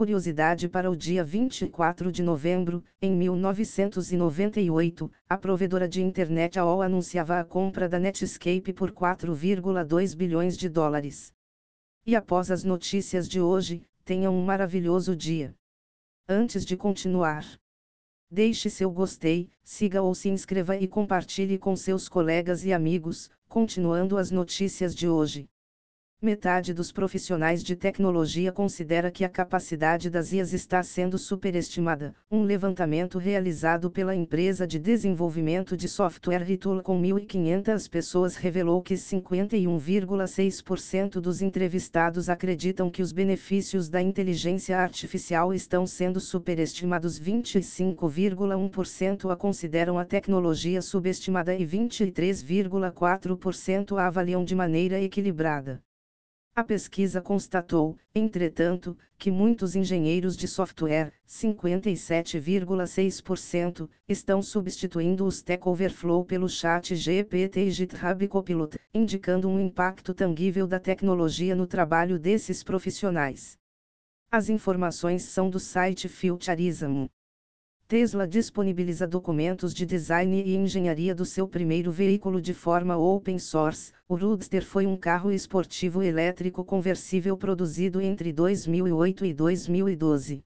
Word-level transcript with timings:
Curiosidade 0.00 0.66
para 0.66 0.90
o 0.90 0.96
dia 0.96 1.22
24 1.22 2.10
de 2.10 2.22
novembro, 2.22 2.82
em 3.02 3.14
1998, 3.14 5.12
a 5.28 5.36
provedora 5.36 5.86
de 5.86 6.00
internet 6.00 6.58
AOL 6.58 6.80
anunciava 6.80 7.38
a 7.38 7.44
compra 7.44 7.86
da 7.86 7.98
Netscape 7.98 8.72
por 8.72 8.92
4,2 8.92 10.16
bilhões 10.16 10.56
de 10.56 10.70
dólares. 10.70 11.34
E 12.06 12.16
após 12.16 12.50
as 12.50 12.64
notícias 12.64 13.28
de 13.28 13.42
hoje, 13.42 13.82
tenham 14.02 14.34
um 14.34 14.42
maravilhoso 14.42 15.14
dia. 15.14 15.54
Antes 16.26 16.64
de 16.64 16.78
continuar, 16.78 17.44
deixe 18.30 18.70
seu 18.70 18.90
gostei, 18.90 19.50
siga 19.62 20.00
ou 20.00 20.14
se 20.14 20.30
inscreva 20.30 20.78
e 20.78 20.88
compartilhe 20.88 21.58
com 21.58 21.76
seus 21.76 22.08
colegas 22.08 22.64
e 22.64 22.72
amigos, 22.72 23.30
continuando 23.50 24.16
as 24.16 24.30
notícias 24.30 24.94
de 24.94 25.06
hoje. 25.06 25.46
Metade 26.22 26.74
dos 26.74 26.92
profissionais 26.92 27.64
de 27.64 27.74
tecnologia 27.74 28.52
considera 28.52 29.10
que 29.10 29.24
a 29.24 29.28
capacidade 29.28 30.10
das 30.10 30.34
IAs 30.34 30.52
está 30.52 30.82
sendo 30.82 31.16
superestimada. 31.16 32.14
Um 32.30 32.42
levantamento 32.42 33.16
realizado 33.16 33.90
pela 33.90 34.14
empresa 34.14 34.66
de 34.66 34.78
desenvolvimento 34.78 35.78
de 35.78 35.88
software 35.88 36.42
Retool 36.42 36.82
com 36.82 37.00
1.500 37.00 37.88
pessoas 37.88 38.36
revelou 38.36 38.82
que 38.82 38.96
51,6% 38.96 41.22
dos 41.22 41.40
entrevistados 41.40 42.28
acreditam 42.28 42.90
que 42.90 43.00
os 43.00 43.12
benefícios 43.12 43.88
da 43.88 44.02
inteligência 44.02 44.76
artificial 44.76 45.54
estão 45.54 45.86
sendo 45.86 46.20
superestimados. 46.20 47.18
25,1% 47.18 49.32
a 49.32 49.36
consideram 49.36 49.98
a 49.98 50.04
tecnologia 50.04 50.82
subestimada 50.82 51.54
e 51.54 51.66
23,4% 51.66 53.96
a 53.96 54.06
avaliam 54.06 54.44
de 54.44 54.54
maneira 54.54 55.00
equilibrada. 55.00 55.80
A 56.54 56.62
pesquisa 56.64 57.22
constatou, 57.22 57.96
entretanto, 58.12 58.98
que 59.16 59.30
muitos 59.30 59.76
engenheiros 59.76 60.36
de 60.36 60.48
software, 60.48 61.12
57,6%, 61.26 63.88
estão 64.08 64.42
substituindo 64.42 65.24
o 65.24 65.28
Stack 65.28 65.68
Overflow 65.68 66.24
pelo 66.24 66.48
Chat 66.48 66.96
GPT 66.96 67.66
e 67.66 67.70
GitHub 67.70 68.26
Copilot, 68.28 68.76
indicando 68.92 69.48
um 69.48 69.60
impacto 69.60 70.12
tangível 70.12 70.66
da 70.66 70.80
tecnologia 70.80 71.54
no 71.54 71.66
trabalho 71.66 72.18
desses 72.18 72.64
profissionais. 72.64 73.56
As 74.30 74.48
informações 74.48 75.22
são 75.22 75.48
do 75.48 75.60
site 75.60 76.08
Futurism. 76.08 77.06
Tesla 77.90 78.24
disponibiliza 78.24 79.04
documentos 79.04 79.74
de 79.74 79.84
design 79.84 80.44
e 80.44 80.54
engenharia 80.54 81.12
do 81.12 81.24
seu 81.24 81.48
primeiro 81.48 81.90
veículo 81.90 82.40
de 82.40 82.54
forma 82.54 82.96
open 82.96 83.36
source. 83.36 83.92
O 84.08 84.14
Roadster 84.14 84.64
foi 84.64 84.86
um 84.86 84.96
carro 84.96 85.32
esportivo 85.32 86.00
elétrico 86.00 86.64
conversível 86.64 87.36
produzido 87.36 88.00
entre 88.00 88.32
2008 88.32 89.24
e 89.26 89.34
2012. 89.34 90.44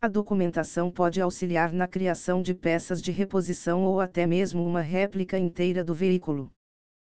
A 0.00 0.08
documentação 0.08 0.90
pode 0.90 1.20
auxiliar 1.20 1.72
na 1.72 1.86
criação 1.86 2.42
de 2.42 2.52
peças 2.52 3.00
de 3.00 3.12
reposição 3.12 3.84
ou 3.84 4.00
até 4.00 4.26
mesmo 4.26 4.66
uma 4.66 4.80
réplica 4.80 5.38
inteira 5.38 5.84
do 5.84 5.94
veículo. 5.94 6.50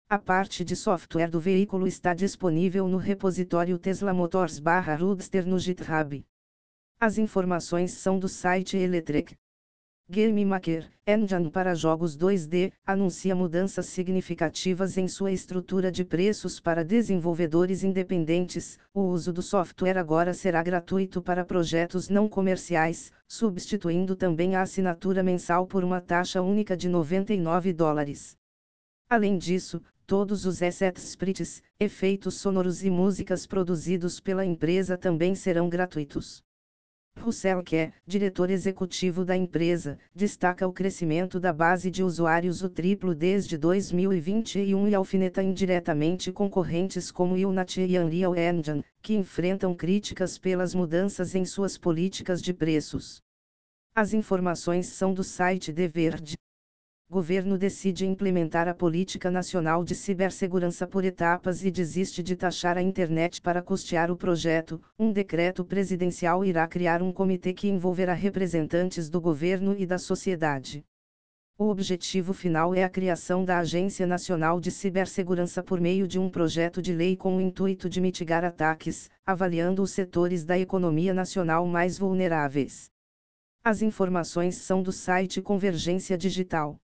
A 0.07 0.19
parte 0.19 0.67
de 0.67 0.77
software 0.77 1.31
do 1.31 1.41
veículo 1.41 1.87
está 1.87 2.12
disponível 2.12 2.87
no 2.89 2.99
repositório 2.99 3.79
Tesla 3.79 4.12
Motors/Roadster 4.12 5.47
no 5.47 5.59
GitHub. 5.59 6.23
As 7.01 7.17
informações 7.17 7.93
são 7.93 8.19
do 8.19 8.29
site 8.29 8.77
Electrek. 8.77 9.34
Game 10.09 10.45
Maker, 10.45 10.89
engine 11.05 11.51
para 11.51 11.75
jogos 11.75 12.17
2D, 12.17 12.73
anuncia 12.87 13.35
mudanças 13.35 13.87
significativas 13.87 14.97
em 14.97 15.09
sua 15.09 15.33
estrutura 15.33 15.91
de 15.91 16.05
preços 16.05 16.61
para 16.61 16.85
desenvolvedores 16.85 17.83
independentes. 17.83 18.79
O 18.95 19.01
uso 19.01 19.33
do 19.33 19.43
software 19.43 19.99
agora 19.99 20.33
será 20.33 20.62
gratuito 20.62 21.21
para 21.21 21.45
projetos 21.45 22.09
não 22.09 22.29
comerciais, 22.29 23.11
substituindo 23.27 24.15
também 24.15 24.55
a 24.55 24.62
assinatura 24.62 25.25
mensal 25.25 25.67
por 25.67 25.83
uma 25.83 26.01
taxa 26.01 26.41
única 26.41 26.77
de 26.77 26.88
99 26.88 27.73
dólares. 27.73 28.38
Além 29.11 29.37
disso, 29.37 29.83
todos 30.06 30.47
os 30.47 30.62
assets 30.62 31.03
sprites, 31.03 31.61
efeitos 31.81 32.34
sonoros 32.34 32.84
e 32.84 32.91
músicas 32.91 33.44
produzidos 33.44 34.21
pela 34.21 34.44
empresa 34.44 34.97
também 34.97 35.34
serão 35.34 35.69
gratuitos. 35.69 36.46
Russell 37.19 37.62
Kerr, 37.62 37.93
diretor 38.06 38.50
executivo 38.50 39.25
da 39.25 39.37
empresa, 39.37 39.99
destaca 40.15 40.66
o 40.66 40.72
crescimento 40.72 41.41
da 41.41 41.53
base 41.53 41.91
de 41.91 42.03
usuários 42.03 42.62
o 42.62 42.69
triplo 42.69 43.15
desde 43.15 43.59
2021 43.59 44.88
e 44.88 44.94
alfineta 44.94 45.43
indiretamente 45.43 46.31
concorrentes 46.31 47.10
como 47.10 47.34
Unity 47.34 47.81
e 47.81 47.99
Unreal 47.99 48.34
Engine, 48.37 48.84
que 49.03 49.15
enfrentam 49.15 49.75
críticas 49.75 50.38
pelas 50.38 50.75
mudanças 50.75 51.34
em 51.34 51.44
suas 51.44 51.76
políticas 51.76 52.41
de 52.41 52.55
preços. 52.55 53.21
As 53.94 54.12
informações 54.12 54.87
são 54.88 55.12
do 55.12 55.25
site 55.25 55.72
The 55.72 55.88
Verge 55.88 56.37
governo 57.09 57.56
decide 57.56 58.05
implementar 58.05 58.67
a 58.67 58.75
Política 58.75 59.31
Nacional 59.31 59.84
de 59.84 59.94
Cibersegurança 59.94 60.89
por 60.89 61.05
etapas 61.05 61.65
e 61.65 61.71
desiste 61.71 62.21
de 62.21 62.34
taxar 62.34 62.77
a 62.77 62.83
internet 62.83 63.41
para 63.41 63.62
custear 63.62 64.11
o 64.11 64.17
projeto. 64.17 64.83
Um 64.99 65.12
decreto 65.12 65.65
presidencial 65.65 66.44
irá 66.44 66.67
criar 66.67 67.03
um 67.03 67.12
comitê 67.12 67.53
que 67.53 67.69
envolverá 67.69 68.12
representantes 68.12 69.09
do 69.09 69.21
governo 69.21 69.77
e 69.78 69.87
da 69.87 69.99
sociedade. 69.99 70.84
O 71.56 71.69
objetivo 71.69 72.34
final 72.34 72.75
é 72.75 72.83
a 72.83 72.89
criação 72.89 73.44
da 73.44 73.59
Agência 73.61 74.05
Nacional 74.05 74.61
de 74.61 74.73
Cibersegurança 74.73 75.62
por 75.62 75.81
meio 75.81 76.09
de 76.09 76.19
um 76.19 76.28
projeto 76.28 76.83
de 76.83 76.93
lei 76.93 77.17
com 77.17 77.37
o 77.37 77.41
intuito 77.41 77.88
de 77.88 78.00
mitigar 78.00 78.44
ataques, 78.44 79.09
avaliando 79.25 79.81
os 79.81 79.93
setores 79.93 80.44
da 80.44 80.59
economia 80.59 81.15
nacional 81.15 81.65
mais 81.67 81.99
vulneráveis. 81.99 82.91
As 83.62 83.81
informações 83.81 84.56
são 84.56 84.83
do 84.83 84.91
site 84.91 85.41
Convergência 85.41 86.19
Digital. 86.19 86.78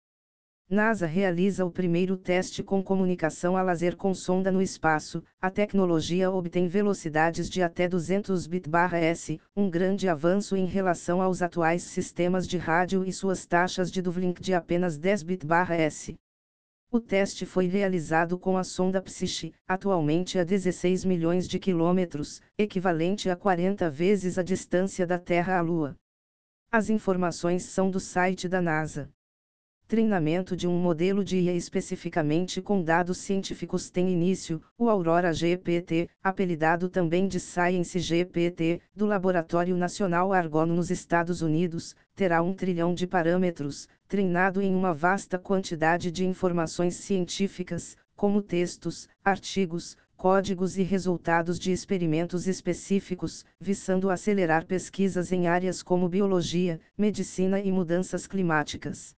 NASA 0.72 1.04
realiza 1.04 1.66
o 1.66 1.70
primeiro 1.70 2.16
teste 2.16 2.62
com 2.62 2.82
comunicação 2.82 3.58
a 3.58 3.62
laser 3.62 3.94
com 3.94 4.14
sonda 4.14 4.50
no 4.50 4.62
espaço. 4.62 5.22
A 5.38 5.50
tecnologia 5.50 6.30
obtém 6.30 6.66
velocidades 6.66 7.50
de 7.50 7.62
até 7.62 7.86
200 7.86 8.46
bit/s, 8.46 9.38
um 9.54 9.68
grande 9.68 10.08
avanço 10.08 10.56
em 10.56 10.64
relação 10.64 11.20
aos 11.20 11.42
atuais 11.42 11.82
sistemas 11.82 12.48
de 12.48 12.56
rádio 12.56 13.04
e 13.04 13.12
suas 13.12 13.44
taxas 13.44 13.92
de 13.92 14.00
downlink 14.00 14.40
de 14.40 14.54
apenas 14.54 14.96
10 14.96 15.22
bit/s. 15.22 16.14
O 16.90 16.98
teste 16.98 17.44
foi 17.44 17.66
realizado 17.66 18.38
com 18.38 18.56
a 18.56 18.64
sonda 18.64 19.02
Psyche, 19.02 19.52
atualmente 19.68 20.38
a 20.38 20.42
16 20.42 21.04
milhões 21.04 21.46
de 21.46 21.58
quilômetros, 21.58 22.40
equivalente 22.56 23.28
a 23.28 23.36
40 23.36 23.90
vezes 23.90 24.38
a 24.38 24.42
distância 24.42 25.06
da 25.06 25.18
Terra 25.18 25.58
à 25.58 25.60
Lua. 25.60 25.94
As 26.70 26.88
informações 26.88 27.64
são 27.64 27.90
do 27.90 28.00
site 28.00 28.48
da 28.48 28.62
NASA. 28.62 29.10
Treinamento 29.88 30.56
de 30.56 30.66
um 30.66 30.78
modelo 30.78 31.22
de 31.22 31.38
IA 31.38 31.52
especificamente 31.52 32.62
com 32.62 32.82
dados 32.82 33.18
científicos 33.18 33.90
tem 33.90 34.10
início, 34.10 34.62
o 34.78 34.88
Aurora 34.88 35.34
GPT, 35.34 36.08
apelidado 36.22 36.88
também 36.88 37.28
de 37.28 37.38
Science 37.38 37.98
GPT, 37.98 38.80
do 38.96 39.04
Laboratório 39.04 39.76
Nacional 39.76 40.32
Argonne 40.32 40.72
nos 40.72 40.90
Estados 40.90 41.42
Unidos, 41.42 41.94
terá 42.14 42.40
um 42.42 42.54
trilhão 42.54 42.94
de 42.94 43.06
parâmetros, 43.06 43.86
treinado 44.08 44.62
em 44.62 44.74
uma 44.74 44.94
vasta 44.94 45.38
quantidade 45.38 46.10
de 46.10 46.24
informações 46.24 46.94
científicas, 46.94 47.96
como 48.16 48.40
textos, 48.40 49.08
artigos, 49.22 49.96
códigos 50.16 50.78
e 50.78 50.82
resultados 50.82 51.58
de 51.58 51.72
experimentos 51.72 52.46
específicos, 52.46 53.44
visando 53.60 54.08
acelerar 54.08 54.64
pesquisas 54.64 55.32
em 55.32 55.48
áreas 55.48 55.82
como 55.82 56.08
biologia, 56.08 56.80
medicina 56.96 57.58
e 57.60 57.72
mudanças 57.72 58.26
climáticas. 58.26 59.16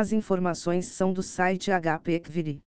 As 0.00 0.12
informações 0.12 0.86
são 0.86 1.12
do 1.12 1.24
site 1.24 1.72
HPECVIRI. 1.72 2.60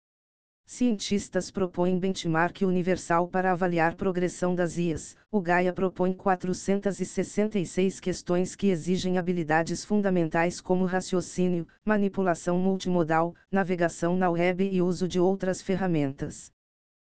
Cientistas 0.66 1.52
propõem 1.52 2.00
benchmark 2.00 2.64
universal 2.64 3.28
para 3.28 3.52
avaliar 3.52 3.94
progressão 3.94 4.56
das 4.56 4.80
IAs. 4.80 5.16
O 5.32 5.40
Gaia 5.40 5.72
propõe 5.72 6.12
466 6.12 8.00
questões 8.00 8.56
que 8.56 8.70
exigem 8.70 9.20
habilidades 9.20 9.86
fundamentais 9.86 10.60
como 10.60 10.86
raciocínio, 10.86 11.68
manipulação 11.86 12.58
multimodal, 12.58 13.36
navegação 13.52 14.18
na 14.18 14.32
web 14.32 14.68
e 14.68 14.82
uso 14.82 15.08
de 15.08 15.20
outras 15.20 15.62
ferramentas. 15.62 16.52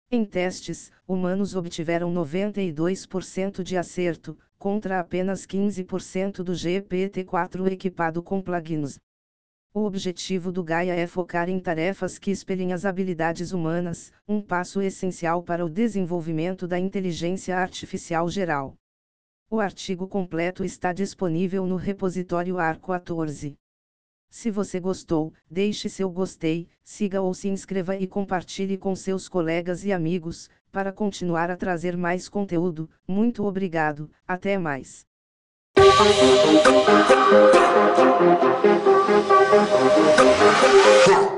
Em 0.09 0.23
testes, 0.23 0.93
humanos 1.05 1.57
obtiveram 1.57 2.13
92% 2.13 3.61
de 3.61 3.75
acerto, 3.75 4.37
contra 4.57 5.01
apenas 5.01 5.45
15% 5.45 6.35
do 6.35 6.53
GPT-4 6.53 7.69
equipado 7.69 8.23
com 8.23 8.41
plugins. 8.41 8.97
O 9.77 9.83
objetivo 9.83 10.53
do 10.53 10.63
Gaia 10.63 10.93
é 10.93 11.05
focar 11.05 11.49
em 11.49 11.59
tarefas 11.59 12.17
que 12.17 12.31
espelhem 12.31 12.71
as 12.71 12.85
habilidades 12.85 13.51
humanas, 13.51 14.09
um 14.25 14.41
passo 14.41 14.81
essencial 14.81 15.43
para 15.43 15.65
o 15.65 15.69
desenvolvimento 15.69 16.65
da 16.65 16.79
inteligência 16.79 17.57
artificial 17.57 18.29
geral. 18.29 18.77
O 19.49 19.59
artigo 19.59 20.07
completo 20.07 20.63
está 20.63 20.93
disponível 20.93 21.67
no 21.67 21.75
repositório 21.75 22.57
Arco 22.57 22.93
14. 22.93 23.57
Se 24.29 24.49
você 24.49 24.79
gostou, 24.79 25.33
deixe 25.51 25.89
seu 25.89 26.09
gostei, 26.09 26.69
siga 26.81 27.21
ou 27.21 27.33
se 27.33 27.49
inscreva 27.49 27.97
e 27.97 28.07
compartilhe 28.07 28.77
com 28.77 28.95
seus 28.95 29.27
colegas 29.27 29.83
e 29.83 29.91
amigos, 29.91 30.49
para 30.71 30.93
continuar 30.93 31.51
a 31.51 31.57
trazer 31.57 31.97
mais 31.97 32.29
conteúdo. 32.29 32.89
Muito 33.05 33.43
obrigado, 33.43 34.09
até 34.25 34.57
mais. 34.57 35.05
Yeah. 41.07 41.34